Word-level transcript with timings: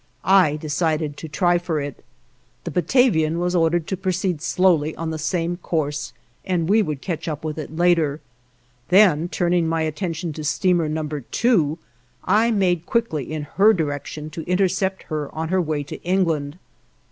I 0.25 0.55
decided 0.55 1.15
to 1.17 1.27
try 1.27 1.59
for 1.59 1.79
it. 1.79 2.03
The 2.63 2.71
"Batavian" 2.71 3.37
was 3.37 3.55
ordered 3.55 3.85
to 3.85 3.95
proceed 3.95 4.41
slowly 4.41 4.95
on 4.95 5.11
the 5.11 5.19
same 5.19 5.57
course, 5.57 6.11
and 6.43 6.67
we 6.67 6.81
would 6.81 7.03
catch 7.03 7.27
up 7.27 7.45
with 7.45 7.59
it 7.59 7.75
later; 7.77 8.19
then 8.89 9.29
turning 9.29 9.67
my 9.67 9.83
attention 9.83 10.33
to 10.33 10.43
steamer 10.43 10.89
No. 10.89 11.07
2, 11.07 11.77
I 12.23 12.49
made 12.49 12.87
quickly 12.87 13.31
in 13.31 13.43
her 13.57 13.73
direction 13.73 14.31
to 14.31 14.41
intercept 14.49 15.03
her 15.03 15.29
on 15.35 15.49
her 15.49 15.61
way 15.61 15.83
to 15.83 16.01
England. 16.03 16.57